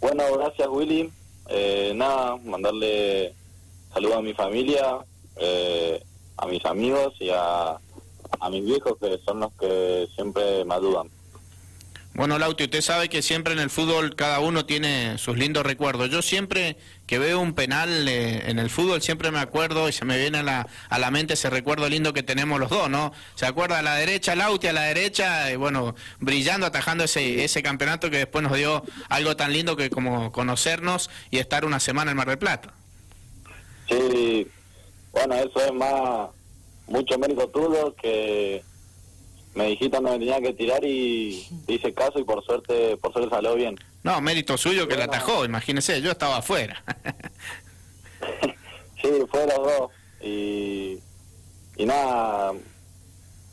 bueno, 0.00 0.24
gracias 0.36 0.68
Willy. 0.68 1.10
Eh, 1.48 1.92
nada, 1.94 2.36
mandarle 2.36 3.34
saludos 3.92 4.18
a 4.18 4.22
mi 4.22 4.34
familia, 4.34 4.98
eh, 5.36 6.02
a 6.36 6.46
mis 6.46 6.64
amigos 6.64 7.14
y 7.20 7.30
a, 7.30 7.78
a 8.40 8.50
mis 8.50 8.64
viejos 8.64 8.94
que 9.00 9.18
son 9.24 9.40
los 9.40 9.52
que 9.54 10.08
siempre 10.14 10.64
me 10.64 10.74
ayudan. 10.74 11.10
Bueno, 12.18 12.36
Lauti, 12.36 12.64
usted 12.64 12.80
sabe 12.80 13.08
que 13.08 13.22
siempre 13.22 13.52
en 13.52 13.60
el 13.60 13.70
fútbol 13.70 14.16
cada 14.16 14.40
uno 14.40 14.66
tiene 14.66 15.18
sus 15.18 15.38
lindos 15.38 15.64
recuerdos. 15.64 16.10
Yo 16.10 16.20
siempre 16.20 16.76
que 17.06 17.20
veo 17.20 17.38
un 17.38 17.52
penal 17.52 18.08
eh, 18.08 18.50
en 18.50 18.58
el 18.58 18.70
fútbol 18.70 19.00
siempre 19.02 19.30
me 19.30 19.38
acuerdo 19.38 19.88
y 19.88 19.92
se 19.92 20.04
me 20.04 20.18
viene 20.18 20.38
a 20.38 20.42
la, 20.42 20.66
a 20.88 20.98
la 20.98 21.12
mente 21.12 21.34
ese 21.34 21.48
recuerdo 21.48 21.88
lindo 21.88 22.12
que 22.12 22.24
tenemos 22.24 22.58
los 22.58 22.70
dos, 22.70 22.90
¿no? 22.90 23.12
Se 23.36 23.46
acuerda 23.46 23.78
a 23.78 23.82
la 23.82 23.94
derecha, 23.94 24.34
Lauti 24.34 24.66
a 24.66 24.72
la 24.72 24.82
derecha, 24.82 25.52
y 25.52 25.54
bueno, 25.54 25.94
brillando, 26.18 26.66
atajando 26.66 27.04
ese, 27.04 27.44
ese 27.44 27.62
campeonato 27.62 28.10
que 28.10 28.18
después 28.18 28.42
nos 28.42 28.56
dio 28.56 28.82
algo 29.08 29.36
tan 29.36 29.52
lindo 29.52 29.76
que 29.76 29.88
como 29.88 30.32
conocernos 30.32 31.10
y 31.30 31.38
estar 31.38 31.64
una 31.64 31.78
semana 31.78 32.10
en 32.10 32.16
Mar 32.16 32.26
del 32.26 32.38
Plata. 32.38 32.72
Sí, 33.88 34.48
bueno, 35.12 35.36
eso 35.36 35.60
es 35.64 35.72
más, 35.72 36.30
mucho 36.88 37.18
mérito 37.18 37.48
tuyo 37.48 37.94
que 38.00 38.62
me 39.54 39.66
dijiste 39.68 39.96
dónde 39.96 40.12
me 40.12 40.18
tenía 40.18 40.40
que 40.40 40.52
tirar 40.54 40.84
y 40.84 41.46
hice 41.66 41.92
caso 41.94 42.18
y 42.18 42.24
por 42.24 42.44
suerte, 42.44 42.96
por 42.98 43.12
suerte 43.12 43.30
salió 43.30 43.54
bien. 43.54 43.76
No, 44.04 44.20
mérito 44.20 44.56
suyo 44.56 44.86
que 44.88 44.96
la 44.96 45.04
atajó, 45.04 45.44
imagínese, 45.44 46.00
yo 46.00 46.10
estaba 46.10 46.38
afuera. 46.38 46.82
Sí, 49.00 49.08
fue 49.30 49.46
los 49.46 49.56
dos. 49.58 49.90
Y, 50.20 50.98
y 51.76 51.86
nada, 51.86 52.52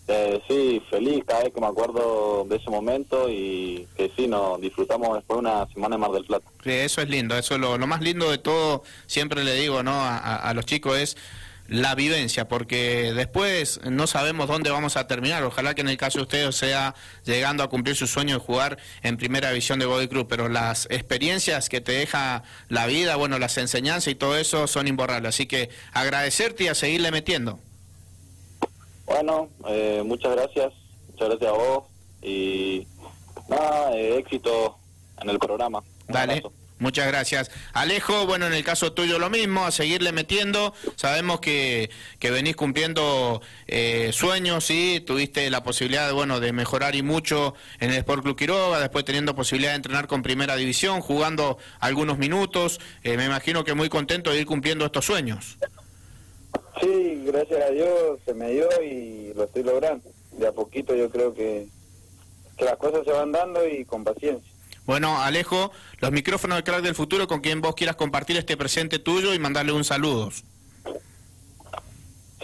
eh, 0.08 0.42
sí, 0.48 0.82
feliz 0.90 1.24
cada 1.26 1.44
vez 1.44 1.54
que 1.54 1.62
me 1.62 1.68
acuerdo 1.68 2.46
de 2.50 2.56
ese 2.56 2.70
momento 2.72 3.30
y 3.30 3.88
que 3.96 4.12
sí, 4.16 4.28
nos 4.28 4.60
disfrutamos 4.60 5.16
después 5.16 5.36
de 5.38 5.48
una 5.48 5.68
semana 5.72 5.96
en 5.96 6.02
Mar 6.02 6.12
del 6.12 6.26
Plata. 6.26 6.48
Sí, 6.64 6.72
eso 6.72 7.02
es 7.02 7.10
lindo, 7.10 7.38
eso 7.38 7.54
es 7.56 7.62
lo, 7.62 7.78
lo 7.78 7.86
más 7.86 8.02
lindo 8.02 8.32
de 8.32 8.40
todo, 8.40 8.84
siempre 9.06 9.44
le 9.44 9.54
digo 9.54 9.84
¿no? 9.84 9.92
a, 9.92 10.18
a- 10.18 10.50
a 10.50 10.54
los 10.56 10.66
chicos 10.66 10.98
es 10.98 11.18
la 11.68 11.96
vivencia, 11.96 12.48
porque 12.48 13.14
después 13.14 13.80
no 13.84 14.08
sabemos 14.08 14.48
dónde 14.48 14.70
vamos 14.70 14.98
a 14.98 15.08
terminar. 15.08 15.44
Ojalá 15.44 15.74
que 15.74 15.82
en 15.82 15.90
el 15.90 15.98
caso 15.98 16.20
de 16.20 16.24
ustedes 16.24 16.56
sea 16.56 16.96
llegando 17.26 17.64
a 17.64 17.70
cumplir 17.70 17.96
su 17.96 18.08
sueño 18.08 18.36
de 18.36 18.46
jugar 18.46 18.78
en 19.02 19.18
primera 19.18 19.50
división 19.50 19.80
de 19.80 19.86
Godoy 19.86 20.08
Cruz, 20.08 20.26
pero 20.30 20.50
las 20.50 20.88
experiencias 20.92 21.70
que 21.70 21.82
te 21.82 21.94
deja 21.94 22.44
la 22.70 22.86
vida, 22.86 23.16
bueno, 23.16 23.40
las 23.40 23.58
enseñanzas 23.58 24.10
y 24.10 24.16
todo 24.16 24.38
eso 24.38 24.68
son 24.68 24.88
imborrables. 24.88 25.30
Así 25.30 25.48
que 25.48 25.70
agradecerte 25.94 26.66
y 26.66 26.68
a 26.68 26.76
seguirle 26.76 27.12
metiendo. 27.12 27.60
Bueno, 29.06 29.50
eh, 29.68 30.02
muchas 30.06 30.36
gracias, 30.36 30.74
muchas 31.12 31.30
gracias 31.30 31.52
a 31.52 31.54
vos 31.54 31.84
y 32.22 32.88
nada, 33.48 33.96
eh, 33.96 34.18
éxito 34.18 34.78
en 35.22 35.30
el 35.30 35.40
programa. 35.40 35.80
Un 36.08 36.14
Dale. 36.14 36.34
abrazo. 36.34 36.65
Muchas 36.78 37.08
gracias. 37.08 37.52
Alejo, 37.72 38.26
bueno, 38.26 38.48
en 38.48 38.54
el 38.54 38.64
caso 38.64 38.92
tuyo 38.92 39.18
lo 39.18 39.30
mismo, 39.30 39.66
a 39.66 39.72
seguirle 39.72 40.12
metiendo. 40.12 40.74
Sabemos 40.98 41.40
que, 41.40 41.90
que 42.20 42.32
venís 42.32 42.58
cumpliendo 42.58 43.42
eh, 43.68 44.10
sueños, 44.12 44.66
sí, 44.66 45.02
tuviste 45.06 45.50
la 45.50 45.64
posibilidad 45.64 46.06
de, 46.06 46.14
bueno, 46.14 46.42
de 46.42 46.52
mejorar 46.52 46.96
y 46.96 47.02
mucho 47.02 47.56
en 47.80 47.92
el 47.92 47.98
Sport 47.98 48.24
Club 48.24 48.38
Quiroga, 48.38 48.80
después 48.80 49.06
teniendo 49.06 49.36
posibilidad 49.36 49.72
de 49.72 49.78
entrenar 49.78 50.08
con 50.08 50.22
Primera 50.22 50.58
División, 50.58 51.00
jugando 51.00 51.58
algunos 51.80 52.18
minutos. 52.18 52.82
Eh, 53.04 53.16
me 53.16 53.26
imagino 53.26 53.64
que 53.64 53.74
muy 53.74 53.88
contento 53.88 54.32
de 54.32 54.42
ir 54.42 54.46
cumpliendo 54.46 54.86
estos 54.86 55.06
sueños. 55.06 55.58
Sí, 56.82 57.24
gracias 57.26 57.62
a 57.62 57.72
Dios 57.72 58.20
se 58.26 58.34
me 58.34 58.52
dio 58.52 58.68
y 58.84 59.34
lo 59.34 59.46
estoy 59.46 59.64
logrando. 59.64 60.10
De 60.34 60.48
a 60.48 60.52
poquito 60.52 60.94
yo 60.94 61.10
creo 61.10 61.34
que, 61.34 61.68
que 62.58 62.66
las 62.66 62.76
cosas 62.76 63.06
se 63.06 63.12
van 63.12 63.32
dando 63.32 63.66
y 63.66 63.86
con 63.86 64.04
paciencia. 64.04 64.55
Bueno, 64.86 65.22
Alejo, 65.22 65.72
los 66.00 66.12
micrófonos 66.12 66.58
de 66.58 66.64
Crack 66.64 66.82
del 66.82 66.96
Futuro 66.96 67.28
con 67.28 67.42
quien 67.42 67.62
vos 67.62 67.76
quieras 67.76 67.96
compartir 67.96 68.38
este 68.38 68.56
presente 68.56 69.00
tuyo 69.00 69.34
y 69.34 69.40
mandarle 69.40 69.72
un 69.72 69.84
saludo. 69.84 70.30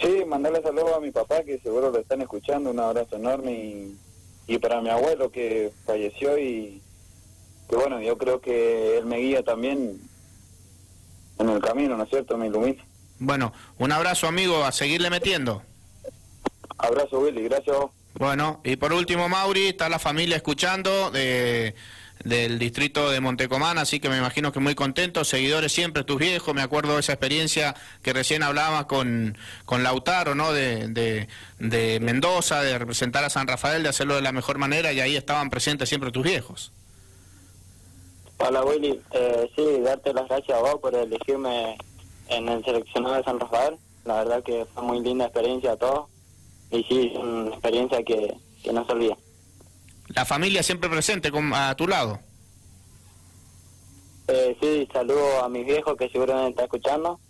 Sí, 0.00 0.24
mandarle 0.26 0.60
saludos 0.62 0.94
a 0.96 1.00
mi 1.00 1.12
papá 1.12 1.44
que 1.44 1.60
seguro 1.60 1.90
lo 1.90 1.98
están 1.98 2.20
escuchando, 2.20 2.70
un 2.70 2.80
abrazo 2.80 3.14
enorme 3.16 3.52
y, 3.52 3.96
y 4.48 4.58
para 4.58 4.80
mi 4.80 4.88
abuelo 4.88 5.30
que 5.30 5.72
falleció 5.86 6.36
y 6.36 6.82
que 7.68 7.76
bueno, 7.76 8.00
yo 8.02 8.18
creo 8.18 8.40
que 8.40 8.98
él 8.98 9.06
me 9.06 9.18
guía 9.18 9.44
también 9.44 10.00
en 11.38 11.48
el 11.48 11.60
camino, 11.60 11.96
¿no 11.96 12.02
es 12.02 12.10
cierto? 12.10 12.36
Me 12.36 12.48
ilumina. 12.48 12.84
Bueno, 13.20 13.52
un 13.78 13.92
abrazo 13.92 14.26
amigo, 14.26 14.64
a 14.64 14.72
seguirle 14.72 15.10
metiendo. 15.10 15.62
Abrazo 16.76 17.20
Willy, 17.20 17.44
gracias 17.44 17.76
a 17.76 17.80
vos. 17.80 17.90
Bueno, 18.14 18.60
y 18.64 18.76
por 18.76 18.92
último, 18.92 19.28
Mauri, 19.28 19.68
está 19.68 19.88
la 19.88 20.00
familia 20.00 20.36
escuchando 20.36 21.12
de, 21.12 21.74
del 22.24 22.58
distrito 22.58 23.10
de 23.10 23.20
Montecomán, 23.20 23.78
así 23.78 24.00
que 24.00 24.08
me 24.08 24.18
imagino 24.18 24.52
que 24.52 24.60
muy 24.60 24.74
contentos, 24.74 25.28
seguidores 25.28 25.72
siempre, 25.72 26.04
tus 26.04 26.18
viejos, 26.18 26.54
me 26.54 26.62
acuerdo 26.62 26.94
de 26.94 27.00
esa 27.00 27.12
experiencia 27.12 27.74
que 28.02 28.12
recién 28.12 28.42
hablabas 28.42 28.86
con, 28.86 29.36
con 29.64 29.82
Lautaro, 29.82 30.34
¿no? 30.34 30.52
De, 30.52 30.88
de, 31.58 32.00
Mendoza, 32.00 32.62
de 32.62 32.78
representar 32.78 33.24
a 33.24 33.30
San 33.30 33.46
Rafael, 33.46 33.82
de 33.82 33.88
hacerlo 33.88 34.14
de 34.14 34.22
la 34.22 34.32
mejor 34.32 34.58
manera, 34.58 34.92
y 34.92 35.00
ahí 35.00 35.16
estaban 35.16 35.50
presentes 35.50 35.88
siempre 35.88 36.10
tus 36.10 36.24
viejos. 36.24 36.72
Hola 38.38 38.64
Willy, 38.64 39.00
eh, 39.12 39.50
sí, 39.54 39.80
darte 39.82 40.12
las 40.12 40.28
gracias 40.28 40.58
a 40.58 40.60
vos 40.60 40.80
por 40.80 40.94
elegirme 40.94 41.76
en 42.28 42.48
el 42.48 42.64
seleccionado 42.64 43.14
de 43.16 43.22
San 43.22 43.38
Rafael. 43.38 43.76
La 44.04 44.16
verdad 44.16 44.42
que 44.42 44.66
fue 44.74 44.82
muy 44.82 45.00
linda 45.00 45.26
experiencia 45.26 45.72
a 45.72 45.76
todos 45.76 46.08
y 46.72 46.82
sí, 46.84 47.12
una 47.14 47.50
experiencia 47.50 48.02
que, 48.02 48.34
que 48.64 48.72
no 48.72 48.84
se 48.84 48.92
olvida. 48.92 49.16
La 50.08 50.24
familia 50.24 50.62
siempre 50.62 50.90
presente 50.90 51.30
a 51.54 51.74
tu 51.74 51.86
lado. 51.86 52.18
Eh, 54.28 54.56
sí, 54.60 54.88
saludo 54.92 55.42
a 55.42 55.48
mis 55.48 55.66
viejos 55.66 55.96
que 55.96 56.08
seguramente 56.08 56.50
están 56.50 56.64
escuchando 56.64 57.20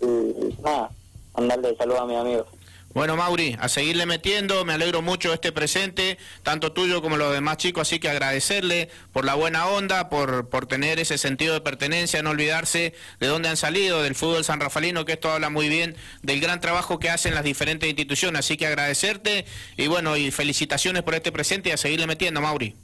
y 0.00 0.62
nada, 0.62 0.90
mandarle 1.36 1.76
saludos 1.76 2.00
a 2.00 2.06
mis 2.06 2.16
amigos. 2.16 2.46
Bueno, 2.94 3.16
Mauri, 3.16 3.56
a 3.58 3.70
seguirle 3.70 4.04
metiendo, 4.04 4.66
me 4.66 4.74
alegro 4.74 5.00
mucho 5.00 5.32
este 5.32 5.50
presente, 5.50 6.18
tanto 6.42 6.72
tuyo 6.72 7.00
como 7.00 7.16
los 7.16 7.32
demás 7.32 7.56
chicos, 7.56 7.88
así 7.88 7.98
que 7.98 8.10
agradecerle 8.10 8.90
por 9.12 9.24
la 9.24 9.34
buena 9.34 9.66
onda, 9.66 10.10
por, 10.10 10.50
por 10.50 10.66
tener 10.66 11.00
ese 11.00 11.16
sentido 11.16 11.54
de 11.54 11.62
pertenencia, 11.62 12.22
no 12.22 12.30
olvidarse 12.30 12.92
de 13.18 13.26
dónde 13.26 13.48
han 13.48 13.56
salido, 13.56 14.02
del 14.02 14.14
fútbol 14.14 14.44
san 14.44 14.60
rafaelino, 14.60 15.06
que 15.06 15.12
esto 15.12 15.30
habla 15.30 15.48
muy 15.48 15.70
bien 15.70 15.96
del 16.20 16.40
gran 16.40 16.60
trabajo 16.60 16.98
que 16.98 17.08
hacen 17.08 17.34
las 17.34 17.44
diferentes 17.44 17.88
instituciones, 17.88 18.40
así 18.40 18.58
que 18.58 18.66
agradecerte 18.66 19.46
y 19.78 19.86
bueno, 19.86 20.18
y 20.18 20.30
felicitaciones 20.30 21.02
por 21.02 21.14
este 21.14 21.32
presente 21.32 21.70
y 21.70 21.72
a 21.72 21.78
seguirle 21.78 22.06
metiendo, 22.06 22.42
Mauri. 22.42 22.76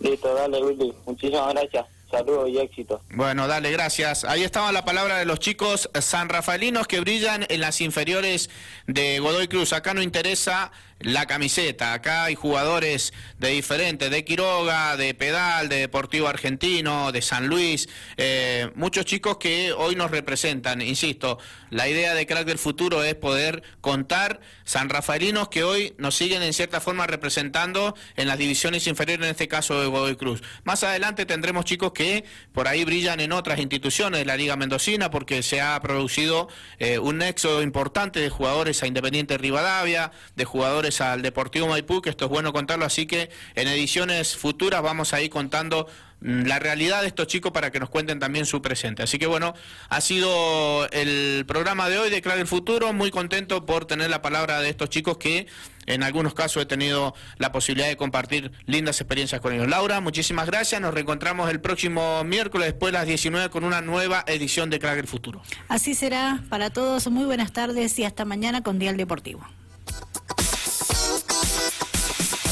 Listo, 0.00 0.34
dale 0.34 0.58
Willy, 0.64 0.92
muchísimas 1.06 1.54
gracias, 1.54 1.86
saludos 2.10 2.48
y 2.48 2.58
éxito. 2.58 3.00
Bueno, 3.10 3.46
dale, 3.48 3.70
gracias. 3.70 4.24
Ahí 4.24 4.44
estaba 4.44 4.72
la 4.72 4.84
palabra 4.84 5.18
de 5.18 5.24
los 5.24 5.40
chicos 5.40 5.90
sanrafaelinos 5.98 6.86
que 6.86 7.00
brillan 7.00 7.46
en 7.48 7.60
las 7.60 7.80
inferiores 7.80 8.50
de 8.86 9.18
Godoy 9.18 9.48
Cruz. 9.48 9.72
Acá 9.72 9.94
no 9.94 10.02
interesa 10.02 10.72
la 11.00 11.26
camiseta, 11.26 11.92
acá 11.92 12.24
hay 12.24 12.34
jugadores 12.34 13.12
de 13.38 13.50
diferentes, 13.50 14.10
de 14.10 14.24
Quiroga, 14.24 14.96
de 14.96 15.12
Pedal, 15.12 15.68
de 15.68 15.76
Deportivo 15.76 16.26
Argentino, 16.26 17.12
de 17.12 17.20
San 17.20 17.48
Luis, 17.48 17.88
eh, 18.16 18.70
muchos 18.74 19.04
chicos 19.04 19.36
que 19.36 19.72
hoy 19.72 19.94
nos 19.94 20.10
representan. 20.10 20.80
Insisto, 20.80 21.38
la 21.70 21.88
idea 21.88 22.14
de 22.14 22.26
Crack 22.26 22.46
del 22.46 22.58
Futuro 22.58 23.02
es 23.02 23.14
poder 23.14 23.62
contar 23.82 24.40
sanrafaelinos 24.64 25.48
que 25.48 25.64
hoy 25.64 25.94
nos 25.98 26.14
siguen 26.14 26.42
en 26.42 26.54
cierta 26.54 26.80
forma 26.80 27.06
representando 27.06 27.94
en 28.16 28.26
las 28.26 28.38
divisiones 28.38 28.86
inferiores, 28.86 29.26
en 29.26 29.30
este 29.32 29.48
caso 29.48 29.80
de 29.80 29.88
Godoy 29.88 30.16
Cruz. 30.16 30.42
Más 30.64 30.82
adelante 30.82 31.26
tendremos 31.26 31.66
chicos 31.66 31.92
que 31.92 32.24
por 32.52 32.68
ahí 32.68 32.84
brillan 32.84 33.20
en 33.20 33.32
otras 33.32 33.58
instituciones 33.58 34.20
de 34.20 34.24
la 34.24 34.36
Liga 34.36 34.56
Mendocina 34.56 35.10
porque 35.10 35.42
se 35.42 35.60
ha 35.60 35.78
producido 35.80 36.48
eh, 36.78 36.98
un 36.98 37.20
éxodo 37.20 37.62
importante 37.62 38.20
de 38.20 38.30
jugadores 38.30 38.82
a 38.82 38.86
Independiente 38.86 39.36
Rivadavia, 39.36 40.12
de 40.36 40.44
jugadores 40.44 40.85
al 41.00 41.22
Deportivo 41.22 41.66
Maipú, 41.66 42.00
que 42.00 42.10
esto 42.10 42.26
es 42.26 42.30
bueno 42.30 42.52
contarlo, 42.52 42.84
así 42.84 43.06
que 43.06 43.30
en 43.54 43.68
ediciones 43.68 44.36
futuras 44.36 44.82
vamos 44.82 45.12
a 45.12 45.20
ir 45.20 45.30
contando 45.30 45.88
mm, 46.20 46.46
la 46.46 46.58
realidad 46.58 47.02
de 47.02 47.08
estos 47.08 47.26
chicos 47.26 47.52
para 47.52 47.70
que 47.70 47.80
nos 47.80 47.90
cuenten 47.90 48.18
también 48.18 48.46
su 48.46 48.62
presente. 48.62 49.02
Así 49.02 49.18
que 49.18 49.26
bueno, 49.26 49.54
ha 49.88 50.00
sido 50.00 50.88
el 50.90 51.44
programa 51.46 51.88
de 51.88 51.98
hoy 51.98 52.10
de 52.10 52.22
Clave 52.22 52.40
el 52.40 52.46
Futuro, 52.46 52.92
muy 52.92 53.10
contento 53.10 53.66
por 53.66 53.84
tener 53.84 54.10
la 54.10 54.22
palabra 54.22 54.60
de 54.60 54.68
estos 54.68 54.90
chicos 54.90 55.18
que 55.18 55.46
en 55.86 56.02
algunos 56.02 56.34
casos 56.34 56.62
he 56.62 56.66
tenido 56.66 57.14
la 57.38 57.52
posibilidad 57.52 57.88
de 57.88 57.96
compartir 57.96 58.52
lindas 58.66 59.00
experiencias 59.00 59.40
con 59.40 59.52
ellos. 59.52 59.68
Laura, 59.68 60.00
muchísimas 60.00 60.46
gracias, 60.46 60.80
nos 60.80 60.92
reencontramos 60.92 61.50
el 61.50 61.60
próximo 61.60 62.22
miércoles 62.24 62.68
después 62.68 62.92
de 62.92 62.98
las 62.98 63.06
19 63.06 63.50
con 63.50 63.64
una 63.64 63.80
nueva 63.80 64.24
edición 64.26 64.70
de 64.70 64.78
Crack 64.78 64.98
el 64.98 65.06
Futuro. 65.06 65.42
Así 65.68 65.94
será 65.94 66.42
para 66.48 66.70
todos, 66.70 67.08
muy 67.08 67.24
buenas 67.24 67.52
tardes 67.52 67.98
y 67.98 68.04
hasta 68.04 68.24
mañana 68.24 68.62
con 68.62 68.78
Dial 68.78 68.96
Deportivo. 68.96 69.46